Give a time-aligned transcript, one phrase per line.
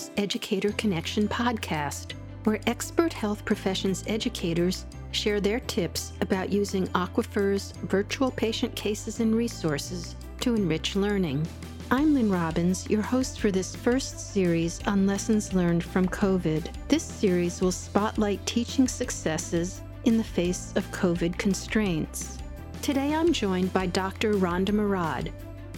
[0.00, 2.12] Aquifer's Educator Connection podcast,
[2.44, 9.34] where expert health professions educators share their tips about using Aquifer's virtual patient cases and
[9.34, 11.46] resources to enrich learning.
[11.90, 16.68] I'm Lynn Robbins, your host for this first series on lessons learned from COVID.
[16.88, 22.38] This series will spotlight teaching successes in the face of COVID constraints.
[22.80, 24.34] Today I'm joined by Dr.
[24.34, 25.30] Rhonda Murad.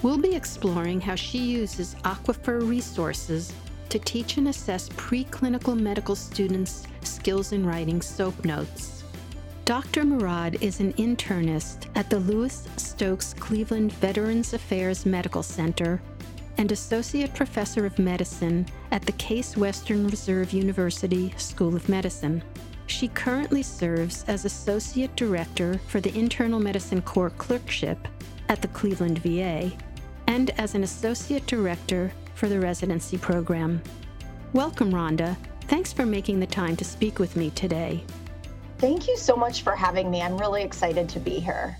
[0.02, 3.52] We'll be exploring how she uses Aquifer resources
[3.92, 9.04] to teach and assess preclinical medical students skills in writing SOAP notes.
[9.66, 10.04] Dr.
[10.04, 16.00] Murad is an internist at the Louis Stokes Cleveland Veterans Affairs Medical Center
[16.56, 22.42] and Associate Professor of Medicine at the Case Western Reserve University School of Medicine.
[22.86, 28.08] She currently serves as Associate Director for the Internal Medicine Core Clerkship
[28.48, 29.70] at the Cleveland VA
[30.28, 33.82] and as an Associate Director for the Residency Program.
[34.52, 35.36] Welcome, Rhonda.
[35.62, 38.04] Thanks for making the time to speak with me today.
[38.78, 40.22] Thank you so much for having me.
[40.22, 41.76] I'm really excited to be here.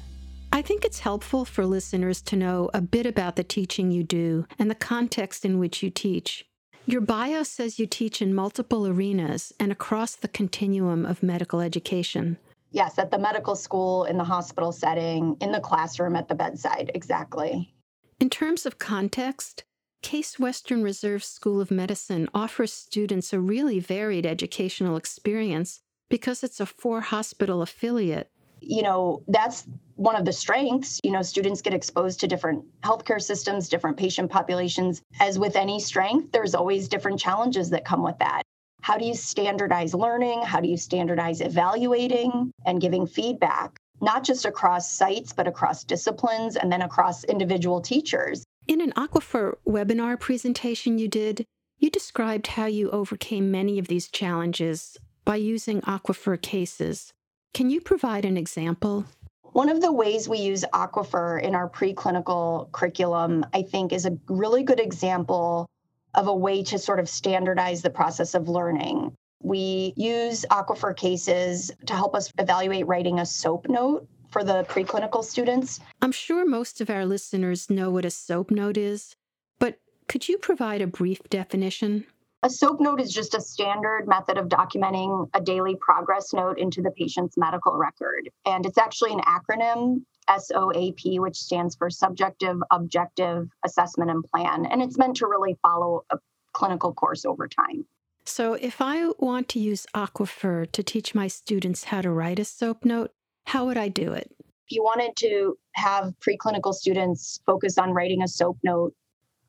[0.52, 4.46] I think it's helpful for listeners to know a bit about the teaching you do
[4.58, 6.44] and the context in which you teach.
[6.84, 12.38] Your bio says you teach in multiple arenas and across the continuum of medical education.
[12.70, 16.90] Yes, at the medical school, in the hospital setting, in the classroom, at the bedside,
[16.94, 17.72] exactly.
[18.20, 19.64] In terms of context,
[20.02, 26.60] Case Western Reserve School of Medicine offers students a really varied educational experience because it's
[26.60, 28.28] a four hospital affiliate.
[28.60, 31.00] You know, that's one of the strengths.
[31.04, 35.00] You know, students get exposed to different healthcare systems, different patient populations.
[35.20, 38.42] As with any strength, there's always different challenges that come with that.
[38.82, 40.42] How do you standardize learning?
[40.42, 46.56] How do you standardize evaluating and giving feedback, not just across sites, but across disciplines
[46.56, 48.44] and then across individual teachers?
[48.68, 51.44] In an Aquifer webinar presentation you did,
[51.78, 57.12] you described how you overcame many of these challenges by using Aquifer cases.
[57.54, 59.04] Can you provide an example?
[59.52, 64.16] One of the ways we use Aquifer in our preclinical curriculum, I think, is a
[64.28, 65.68] really good example
[66.14, 69.12] of a way to sort of standardize the process of learning.
[69.42, 75.22] We use Aquifer cases to help us evaluate writing a SOAP note for the preclinical
[75.22, 75.78] students.
[76.00, 79.14] I'm sure most of our listeners know what a SOAP note is,
[79.60, 79.78] but
[80.08, 82.06] could you provide a brief definition?
[82.44, 86.82] A SOAP note is just a standard method of documenting a daily progress note into
[86.82, 88.28] the patient's medical record.
[88.44, 94.66] And it's actually an acronym, SOAP, which stands for Subjective Objective Assessment and Plan.
[94.66, 96.18] And it's meant to really follow a
[96.52, 97.86] clinical course over time.
[98.24, 102.44] So, if I want to use Aquifer to teach my students how to write a
[102.44, 103.12] SOAP note,
[103.44, 104.30] how would I do it?
[104.40, 108.94] If you wanted to have preclinical students focus on writing a SOAP note,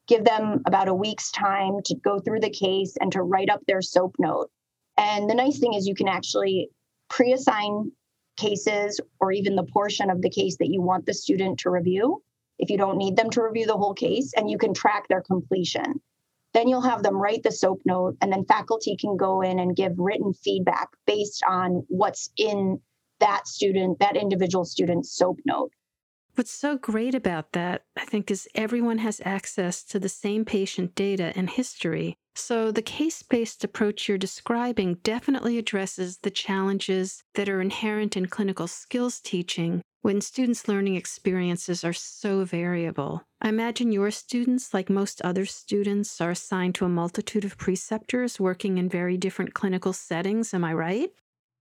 [0.07, 3.61] give them about a week's time to go through the case and to write up
[3.67, 4.49] their SOAP note.
[4.97, 6.69] And the nice thing is you can actually
[7.09, 7.91] pre assign
[8.37, 12.21] cases or even the portion of the case that you want the student to review
[12.59, 15.21] if you don't need them to review the whole case, and you can track their
[15.21, 16.01] completion.
[16.53, 19.75] Then you'll have them write the SOAP note, and then faculty can go in and
[19.75, 22.79] give written feedback based on what's in
[23.23, 25.71] that student, that individual student's SOAP note.
[26.35, 30.93] What's so great about that, I think, is everyone has access to the same patient
[30.93, 32.17] data and history.
[32.35, 38.25] So the case based approach you're describing definitely addresses the challenges that are inherent in
[38.25, 43.23] clinical skills teaching when students' learning experiences are so variable.
[43.39, 48.39] I imagine your students, like most other students, are assigned to a multitude of preceptors
[48.39, 50.53] working in very different clinical settings.
[50.53, 51.09] Am I right?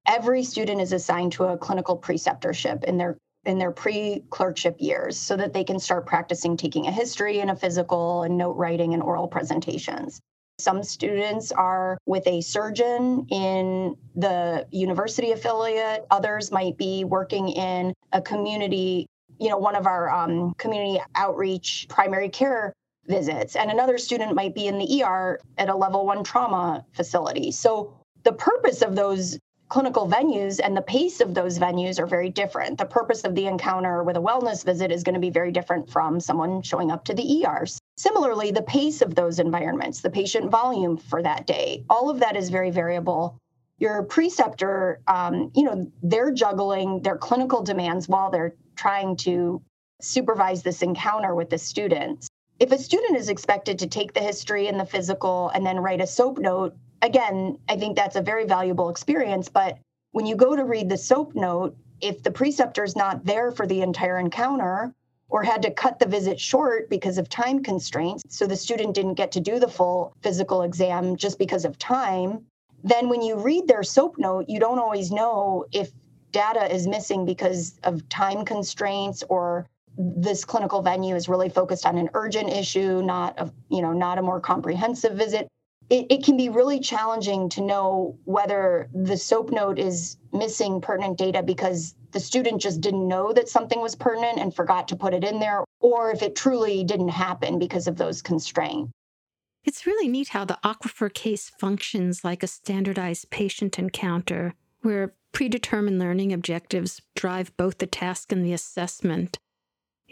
[0.07, 5.37] Every student is assigned to a clinical preceptorship in their in their pre-clerkship years so
[5.37, 9.03] that they can start practicing taking a history and a physical and note writing and
[9.03, 10.21] oral presentations.
[10.61, 16.07] Some students are with a surgeon in the university affiliate.
[16.13, 19.07] Others might be working in a community,
[19.41, 22.73] you know, one of our um, community outreach primary care
[23.07, 23.57] visits.
[23.57, 27.51] And another student might be in the ER at a level one trauma facility.
[27.51, 29.39] So the purpose of those
[29.73, 32.77] clinical venues and the pace of those venues are very different.
[32.77, 35.89] The purpose of the encounter with a wellness visit is going to be very different
[35.89, 37.79] from someone showing up to the ERs.
[37.97, 42.37] Similarly, the pace of those environments, the patient volume for that day, all of that
[42.37, 43.39] is very variable.
[43.79, 49.63] Your preceptor, um, you know, they're juggling their clinical demands while they're trying to
[50.03, 52.29] supervise this encounter with the students.
[52.61, 56.03] If a student is expected to take the history and the physical and then write
[56.03, 59.49] a SOAP note again, I think that's a very valuable experience.
[59.49, 59.79] But
[60.13, 63.67] when you go to read the SOAP note, if the preceptor is not there for
[63.67, 64.95] the entire encounter,
[65.29, 69.15] or had to cut the visit short because of time constraints, so the student didn't
[69.15, 72.45] get to do the full physical exam just because of time,
[72.85, 75.91] then when you read their SOAP note, you don't always know if
[76.33, 79.67] data is missing because of time constraints or
[79.97, 84.19] this clinical venue is really focused on an urgent issue, not a, you know, not
[84.19, 85.49] a more comprehensive visit.
[85.93, 91.19] It, it can be really challenging to know whether the SOAP note is missing pertinent
[91.19, 95.13] data because the student just didn't know that something was pertinent and forgot to put
[95.13, 98.91] it in there, or if it truly didn't happen because of those constraints.
[99.65, 105.99] It's really neat how the aquifer case functions like a standardized patient encounter, where predetermined
[105.99, 109.39] learning objectives drive both the task and the assessment.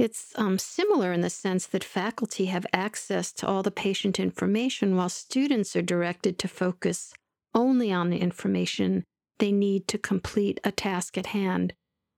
[0.00, 4.96] It's um, similar in the sense that faculty have access to all the patient information
[4.96, 7.12] while students are directed to focus
[7.54, 9.04] only on the information
[9.40, 11.74] they need to complete a task at hand,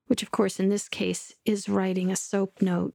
[0.06, 2.94] which, of course, in this case is writing a SOAP note.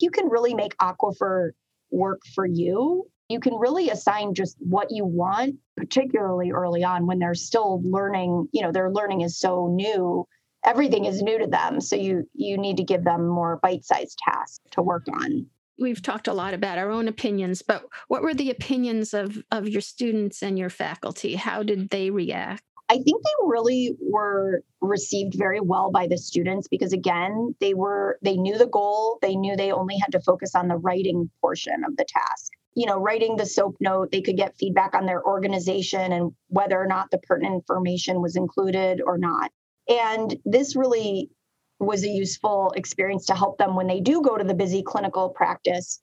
[0.00, 1.52] You can really make Aquifer
[1.92, 3.08] work for you.
[3.28, 8.48] You can really assign just what you want, particularly early on when they're still learning,
[8.50, 10.26] you know, their learning is so new
[10.66, 11.80] everything is new to them.
[11.80, 15.46] So you you need to give them more bite-sized tasks to work on.
[15.78, 19.68] We've talked a lot about our own opinions but what were the opinions of of
[19.68, 21.36] your students and your faculty?
[21.36, 22.62] How did they react?
[22.88, 28.18] I think they really were received very well by the students because again, they were
[28.22, 31.84] they knew the goal, they knew they only had to focus on the writing portion
[31.84, 32.52] of the task.
[32.74, 36.78] You know, writing the SOAP note, they could get feedback on their organization and whether
[36.78, 39.50] or not the pertinent information was included or not.
[39.88, 41.30] And this really
[41.78, 45.28] was a useful experience to help them when they do go to the busy clinical
[45.30, 46.00] practice.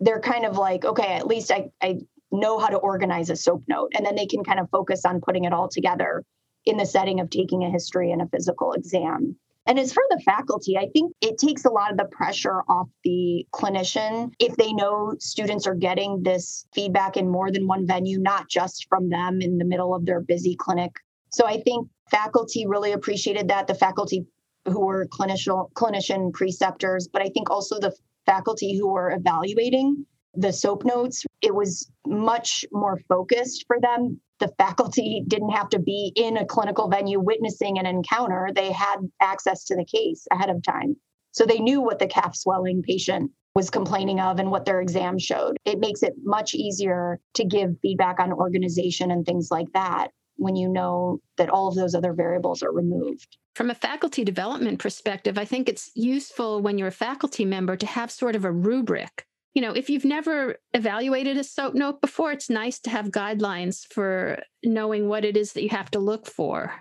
[0.00, 1.98] They're kind of like, okay, at least I, I
[2.32, 3.92] know how to organize a SOAP note.
[3.94, 6.24] And then they can kind of focus on putting it all together
[6.64, 9.36] in the setting of taking a history and a physical exam.
[9.66, 12.88] And as for the faculty, I think it takes a lot of the pressure off
[13.04, 18.18] the clinician if they know students are getting this feedback in more than one venue,
[18.18, 20.96] not just from them in the middle of their busy clinic.
[21.30, 23.66] So I think faculty really appreciated that.
[23.66, 24.26] The faculty
[24.66, 27.92] who were clinician clinician preceptors, but I think also the
[28.26, 34.20] faculty who were evaluating the SOAP notes, it was much more focused for them.
[34.38, 38.50] The faculty didn't have to be in a clinical venue witnessing an encounter.
[38.54, 40.96] They had access to the case ahead of time.
[41.32, 45.18] So they knew what the calf swelling patient was complaining of and what their exam
[45.18, 45.56] showed.
[45.64, 50.56] It makes it much easier to give feedback on organization and things like that when
[50.56, 53.36] you know that all of those other variables are removed.
[53.54, 57.86] From a faculty development perspective, I think it's useful when you're a faculty member to
[57.86, 59.26] have sort of a rubric.
[59.54, 63.86] You know, if you've never evaluated a SOAP note before, it's nice to have guidelines
[63.86, 66.72] for knowing what it is that you have to look for.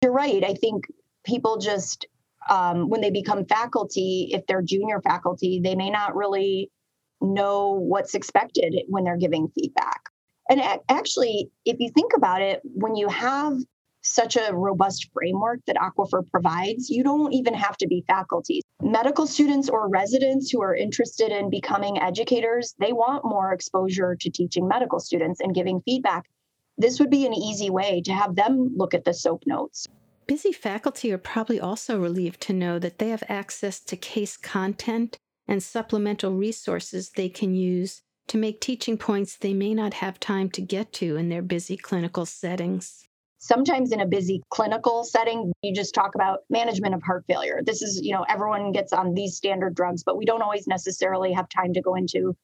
[0.00, 0.42] You're right.
[0.42, 0.86] I think
[1.26, 2.06] people just,
[2.48, 6.70] um, when they become faculty, if they're junior faculty, they may not really
[7.20, 10.00] know what's expected when they're giving feedback.
[10.50, 13.58] And actually, if you think about it, when you have
[14.02, 18.60] such a robust framework that Aquifer provides, you don't even have to be faculty.
[18.82, 24.30] Medical students or residents who are interested in becoming educators, they want more exposure to
[24.30, 26.26] teaching medical students and giving feedback.
[26.76, 29.86] This would be an easy way to have them look at the SOAP notes.
[30.26, 35.16] Busy faculty are probably also relieved to know that they have access to case content
[35.46, 40.50] and supplemental resources they can use to make teaching points they may not have time
[40.50, 43.06] to get to in their busy clinical settings.
[43.38, 47.60] Sometimes in a busy clinical setting, you just talk about management of heart failure.
[47.62, 51.32] This is, you know, everyone gets on these standard drugs, but we don't always necessarily
[51.32, 52.34] have time to go into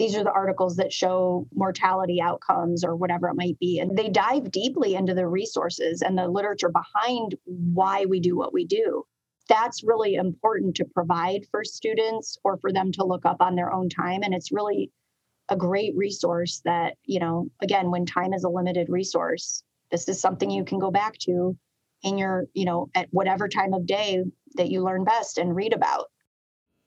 [0.00, 3.80] these are the articles that show mortality outcomes or whatever it might be.
[3.80, 8.54] And they dive deeply into the resources and the literature behind why we do what
[8.54, 9.04] we do.
[9.50, 13.70] That's really important to provide for students or for them to look up on their
[13.70, 14.22] own time.
[14.22, 14.90] And it's really
[15.50, 20.20] a great resource that, you know, again, when time is a limited resource, this is
[20.20, 21.56] something you can go back to
[22.02, 24.22] in your, you know, at whatever time of day
[24.54, 26.06] that you learn best and read about.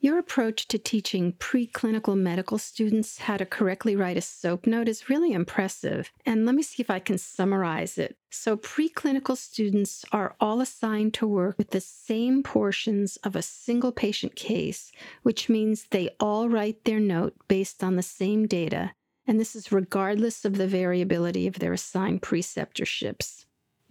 [0.04, 5.08] Your approach to teaching preclinical medical students how to correctly write a SOAP note is
[5.08, 6.12] really impressive.
[6.26, 8.18] And let me see if I can summarize it.
[8.30, 13.94] So, preclinical students are all assigned to work with the same portions of a single
[13.94, 14.92] patient case,
[15.22, 18.92] which means they all write their note based on the same data.
[19.26, 23.46] And this is regardless of the variability of their assigned preceptorships.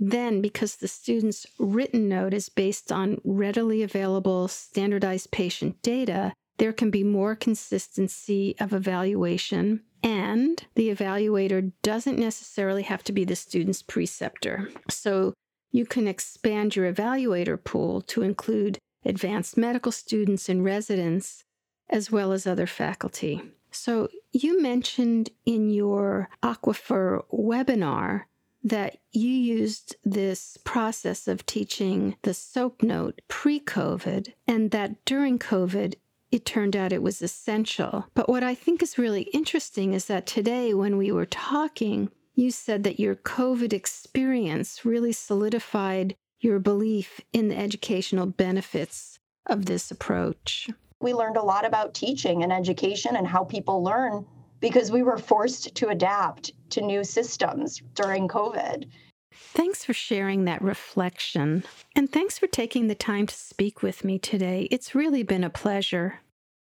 [0.05, 6.73] Then, because the student's written note is based on readily available standardized patient data, there
[6.73, 13.37] can be more consistency of evaluation, and the evaluator doesn't necessarily have to be the
[13.37, 14.71] student's preceptor.
[14.91, 15.35] So,
[15.71, 21.45] you can expand your evaluator pool to include advanced medical students and residents
[21.89, 23.41] as well as other faculty.
[23.71, 28.25] So, you mentioned in your Aquifer webinar
[28.65, 35.39] that you used this process of teaching the SOAP note pre COVID, and that during
[35.39, 35.95] COVID,
[36.31, 38.07] it turned out it was essential.
[38.15, 42.51] But what I think is really interesting is that today, when we were talking, you
[42.51, 49.91] said that your COVID experience really solidified your belief in the educational benefits of this
[49.91, 50.71] approach.
[51.01, 54.25] We learned a lot about teaching and education and how people learn
[54.63, 58.87] because we were forced to adapt to new systems during COVID.
[59.35, 61.65] Thanks for sharing that reflection.
[61.95, 64.69] And thanks for taking the time to speak with me today.
[64.71, 66.21] It's really been a pleasure.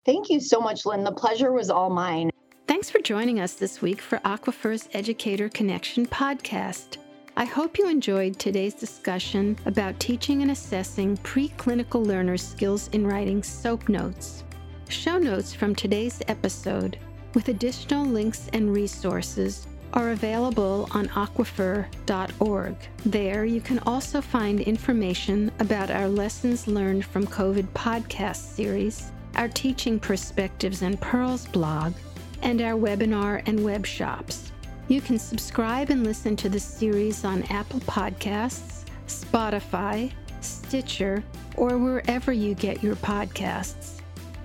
[0.05, 1.03] Thank you so much, Lynn.
[1.03, 2.31] The pleasure was all mine.
[2.69, 6.99] Thanks for joining us this week for Aquifer's Educator Connection podcast.
[7.37, 13.43] I hope you enjoyed today's discussion about teaching and assessing preclinical learners' skills in writing
[13.43, 14.45] SOAP notes.
[14.89, 16.99] Show notes from today's episode,
[17.37, 22.75] with additional links and resources, are available on aquifer.org.
[23.05, 29.49] There, you can also find information about our Lessons Learned from COVID podcast series, our
[29.49, 31.93] Teaching Perspectives and Pearls blog,
[32.41, 34.51] and our webinar and web shops.
[34.89, 41.23] You can subscribe and listen to the series on Apple Podcasts, Spotify, Stitcher,
[41.55, 43.96] or wherever you get your podcasts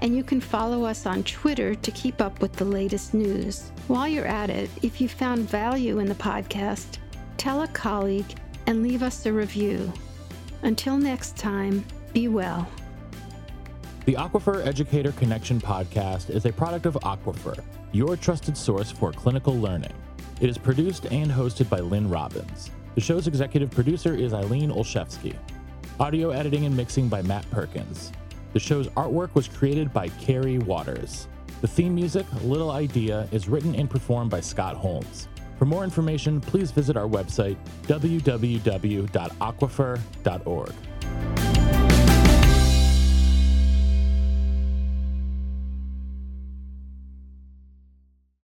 [0.02, 3.72] and you can follow us on Twitter to keep up with the latest news.
[3.88, 6.98] While you're at it, if you found value in the podcast,
[7.38, 8.26] tell a colleague
[8.68, 9.92] and leave us a review.
[10.64, 12.68] Until next time, be well.
[14.06, 19.56] The Aquifer Educator Connection podcast is a product of Aquifer, your trusted source for clinical
[19.56, 19.94] learning.
[20.40, 22.72] It is produced and hosted by Lynn Robbins.
[22.96, 25.36] The show's executive producer is Eileen Olszewski.
[26.00, 28.12] Audio editing and mixing by Matt Perkins.
[28.54, 31.28] The show's artwork was created by Carrie Waters.
[31.62, 35.30] The theme music, Little Idea, is written and performed by Scott Holmes.
[35.58, 40.74] For more information, please visit our website, www.aquifer.org.